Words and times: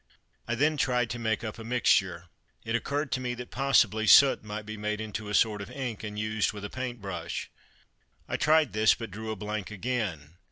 I 0.47 0.55
then 0.55 0.77
tried 0.77 1.11
to 1.11 1.19
make 1.19 1.43
up 1.43 1.59
a 1.59 1.63
mixture. 1.63 2.25
It 2.65 2.75
occurred 2.75 3.11
to 3.11 3.19
me 3.19 3.35
that 3.35 3.51
possibly 3.51 4.07
soot 4.07 4.43
might 4.43 4.65
be 4.65 4.75
made 4.75 4.99
into 4.99 5.29
a 5.29 5.35
sort 5.35 5.61
of 5.61 5.69
ink, 5.69 6.03
and 6.03 6.17
used 6.17 6.53
with 6.53 6.65
a 6.65 6.71
paint 6.71 6.99
brush. 7.03 7.51
I 8.27 8.35
tried 8.35 8.73
this, 8.73 8.95
but 8.95 9.11
drew 9.11 9.29
a 9.29 9.35
blank 9.35 9.69
again. 9.69 10.37